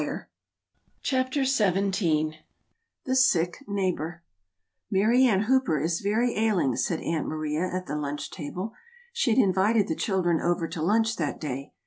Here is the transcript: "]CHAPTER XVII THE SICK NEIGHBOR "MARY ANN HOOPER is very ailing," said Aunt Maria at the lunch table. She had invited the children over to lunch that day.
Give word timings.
"]CHAPTER 1.03 1.43
XVII 1.45 2.35
THE 3.05 3.15
SICK 3.15 3.59
NEIGHBOR 3.67 4.23
"MARY 4.89 5.25
ANN 5.27 5.41
HOOPER 5.41 5.79
is 5.79 6.01
very 6.01 6.33
ailing," 6.39 6.75
said 6.75 7.01
Aunt 7.01 7.27
Maria 7.27 7.69
at 7.71 7.85
the 7.85 7.95
lunch 7.95 8.31
table. 8.31 8.73
She 9.13 9.29
had 9.29 9.37
invited 9.37 9.87
the 9.87 9.95
children 9.95 10.39
over 10.41 10.67
to 10.67 10.81
lunch 10.81 11.17
that 11.17 11.39
day. 11.39 11.73